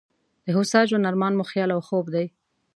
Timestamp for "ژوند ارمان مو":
0.89-1.43